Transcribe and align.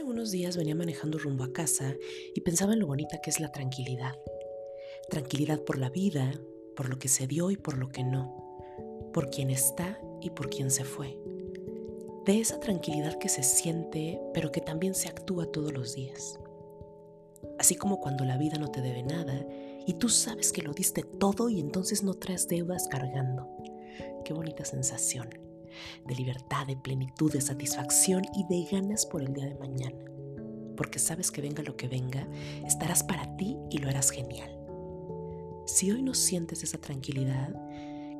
unos 0.00 0.30
días 0.30 0.56
venía 0.56 0.74
manejando 0.74 1.18
rumbo 1.18 1.44
a 1.44 1.52
casa 1.52 1.94
y 2.34 2.40
pensaba 2.40 2.72
en 2.72 2.78
lo 2.80 2.86
bonita 2.86 3.20
que 3.22 3.28
es 3.28 3.40
la 3.40 3.52
tranquilidad. 3.52 4.14
Tranquilidad 5.10 5.60
por 5.60 5.76
la 5.76 5.90
vida, 5.90 6.32
por 6.74 6.88
lo 6.88 6.98
que 6.98 7.08
se 7.08 7.26
dio 7.26 7.50
y 7.50 7.56
por 7.56 7.76
lo 7.76 7.90
que 7.90 8.02
no, 8.02 8.58
por 9.12 9.28
quien 9.28 9.50
está 9.50 10.00
y 10.22 10.30
por 10.30 10.48
quien 10.48 10.70
se 10.70 10.84
fue. 10.84 11.18
De 12.24 12.40
esa 12.40 12.58
tranquilidad 12.58 13.18
que 13.18 13.28
se 13.28 13.42
siente, 13.42 14.18
pero 14.32 14.50
que 14.50 14.62
también 14.62 14.94
se 14.94 15.08
actúa 15.08 15.52
todos 15.52 15.72
los 15.74 15.94
días. 15.94 16.38
Así 17.58 17.74
como 17.74 18.00
cuando 18.00 18.24
la 18.24 18.38
vida 18.38 18.56
no 18.56 18.70
te 18.70 18.80
debe 18.80 19.02
nada 19.02 19.46
y 19.86 19.94
tú 19.94 20.08
sabes 20.08 20.52
que 20.52 20.62
lo 20.62 20.72
diste 20.72 21.02
todo 21.02 21.50
y 21.50 21.60
entonces 21.60 22.02
no 22.02 22.14
traes 22.14 22.48
deudas 22.48 22.88
cargando. 22.88 23.48
Qué 24.24 24.32
bonita 24.32 24.64
sensación 24.64 25.51
de 26.06 26.14
libertad, 26.14 26.66
de 26.66 26.76
plenitud, 26.76 27.32
de 27.32 27.40
satisfacción 27.40 28.22
y 28.34 28.44
de 28.48 28.68
ganas 28.70 29.06
por 29.06 29.22
el 29.22 29.32
día 29.32 29.46
de 29.46 29.54
mañana. 29.54 30.04
Porque 30.76 30.98
sabes 30.98 31.30
que 31.30 31.42
venga 31.42 31.62
lo 31.62 31.76
que 31.76 31.88
venga, 31.88 32.26
estarás 32.66 33.02
para 33.02 33.36
ti 33.36 33.56
y 33.70 33.78
lo 33.78 33.88
harás 33.88 34.10
genial. 34.10 34.58
Si 35.66 35.90
hoy 35.90 36.02
no 36.02 36.14
sientes 36.14 36.62
esa 36.62 36.78
tranquilidad, 36.78 37.54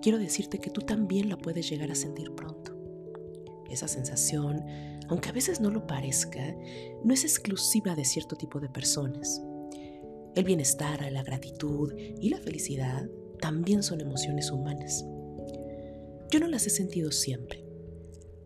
quiero 0.00 0.18
decirte 0.18 0.58
que 0.58 0.70
tú 0.70 0.80
también 0.80 1.28
la 1.28 1.38
puedes 1.38 1.68
llegar 1.68 1.90
a 1.90 1.94
sentir 1.94 2.34
pronto. 2.34 2.76
Esa 3.70 3.88
sensación, 3.88 4.62
aunque 5.08 5.30
a 5.30 5.32
veces 5.32 5.60
no 5.60 5.70
lo 5.70 5.86
parezca, 5.86 6.54
no 7.04 7.14
es 7.14 7.24
exclusiva 7.24 7.94
de 7.94 8.04
cierto 8.04 8.36
tipo 8.36 8.60
de 8.60 8.68
personas. 8.68 9.42
El 10.34 10.44
bienestar, 10.44 11.10
la 11.10 11.22
gratitud 11.22 11.92
y 11.96 12.30
la 12.30 12.38
felicidad 12.38 13.08
también 13.40 13.82
son 13.82 14.00
emociones 14.00 14.50
humanas. 14.50 15.04
Yo 16.32 16.40
no 16.40 16.46
las 16.46 16.66
he 16.66 16.70
sentido 16.70 17.12
siempre. 17.12 17.62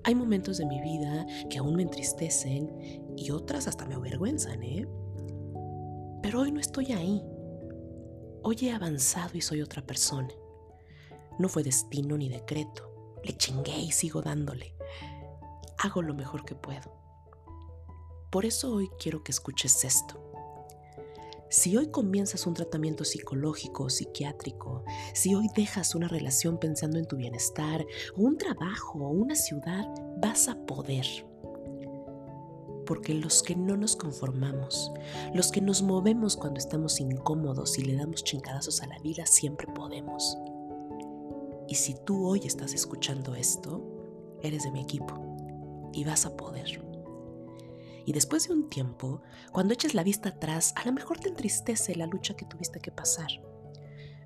Hay 0.03 0.17
momentos 0.17 0.59
de 0.59 0.67
mi 0.67 0.81
vida 0.81 1.25
que 1.48 1.59
aún 1.59 1.77
me 1.77 1.84
entristecen 1.84 2.69
y 3.17 3.31
otras 3.31 3.69
hasta 3.69 3.87
me 3.87 3.95
avergüenzan, 3.95 4.61
¿eh? 4.65 4.89
Pero 6.20 6.41
hoy 6.41 6.51
no 6.51 6.59
estoy 6.59 6.91
ahí. 6.91 7.23
Hoy 8.43 8.56
he 8.62 8.73
avanzado 8.73 9.39
y 9.39 9.41
soy 9.41 9.62
otra 9.62 9.87
persona. 9.87 10.34
No 11.39 11.48
fue 11.48 11.62
destino 11.62 12.19
ni 12.19 12.28
decreto. 12.28 13.15
Le 13.23 13.37
chingué 13.37 13.78
y 13.78 13.93
sigo 13.93 14.21
dándole. 14.21 14.75
Hago 15.78 16.03
lo 16.03 16.12
mejor 16.12 16.45
que 16.45 16.56
puedo. 16.56 16.93
Por 18.33 18.47
eso 18.47 18.73
hoy 18.73 18.91
quiero 18.98 19.23
que 19.23 19.31
escuches 19.31 19.84
esto. 19.84 20.26
Si 21.49 21.77
hoy 21.77 21.89
comienzas 21.89 22.47
un 22.47 22.55
tratamiento 22.55 23.05
psicológico 23.05 23.85
o 23.85 23.91
psiquiátrico, 23.91 24.85
si 25.15 25.35
hoy 25.35 25.49
dejas 25.55 25.95
una 25.95 26.09
relación 26.09 26.59
pensando 26.59 26.99
en 26.99 27.07
tu 27.07 27.17
bienestar, 27.17 27.87
o 28.17 28.23
un 28.23 28.37
trabajo, 28.37 28.99
o 28.99 29.09
una 29.11 29.37
ciudad, 29.37 29.87
vas 30.21 30.49
a 30.49 30.57
poder. 30.67 31.07
Porque 32.85 33.15
los 33.15 33.43
que 33.43 33.55
no 33.55 33.77
nos 33.77 33.95
conformamos, 33.97 34.93
los 35.35 35.53
que 35.53 35.61
nos 35.61 35.83
movemos 35.83 36.37
cuando 36.37 36.59
estamos 36.59 37.01
incómodos 37.01 37.79
y 37.79 37.83
le 37.83 37.97
damos 37.97 38.25
chingadazos 38.25 38.83
a 38.83 38.87
la 38.87 38.99
vida, 38.99 39.25
siempre 39.27 39.67
podemos. 39.73 40.37
Y 41.69 41.75
si 41.77 41.95
tú 42.05 42.27
hoy 42.27 42.41
estás 42.45 42.75
escuchando 42.75 43.35
esto, 43.35 43.83
eres 44.43 44.65
de 44.65 44.71
mi 44.71 44.81
equipo 44.81 45.91
y 45.93 46.05
vas 46.05 46.27
a 46.27 46.37
poder. 46.37 46.86
Y 48.07 48.12
después 48.12 48.47
de 48.47 48.55
un 48.55 48.71
tiempo, 48.71 49.21
cuando 49.53 49.75
eches 49.75 49.93
la 49.93 50.05
vista 50.05 50.29
atrás, 50.29 50.73
a 50.77 50.87
lo 50.87 50.93
mejor 50.93 51.19
te 51.19 51.29
entristece 51.29 51.97
la 51.97 52.07
lucha 52.07 52.35
que 52.35 52.47
tuviste 52.47 52.79
que 52.79 52.93
pasar, 52.93 53.29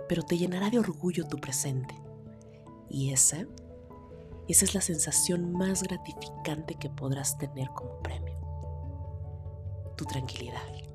pero 0.06 0.23
te 0.23 0.36
llenará 0.36 0.69
de 0.69 0.78
orgullo 0.78 1.27
tu 1.27 1.39
presente. 1.39 1.95
Y 2.91 3.11
esa, 3.11 3.47
esa 4.48 4.64
es 4.67 4.75
la 4.75 4.83
sensación 4.83 5.52
más 5.52 5.83
gratificante 5.83 6.74
que 6.74 6.91
podrás 6.91 7.39
tener 7.39 7.70
como 7.70 8.02
premio. 8.02 8.36
Tu 9.97 10.05
tranquilidad. 10.05 10.89